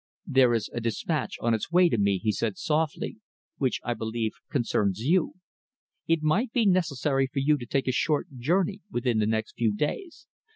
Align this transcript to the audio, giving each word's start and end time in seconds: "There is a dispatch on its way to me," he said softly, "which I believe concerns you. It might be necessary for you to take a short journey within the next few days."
"There 0.25 0.55
is 0.55 0.67
a 0.73 0.81
dispatch 0.81 1.35
on 1.41 1.53
its 1.53 1.71
way 1.71 1.87
to 1.87 1.97
me," 1.99 2.17
he 2.17 2.31
said 2.31 2.57
softly, 2.57 3.17
"which 3.59 3.79
I 3.83 3.93
believe 3.93 4.31
concerns 4.49 5.01
you. 5.01 5.33
It 6.07 6.23
might 6.23 6.51
be 6.51 6.65
necessary 6.65 7.27
for 7.27 7.37
you 7.37 7.55
to 7.59 7.67
take 7.67 7.87
a 7.87 7.91
short 7.91 8.39
journey 8.39 8.81
within 8.89 9.19
the 9.19 9.27
next 9.27 9.51
few 9.57 9.75
days." 9.75 10.25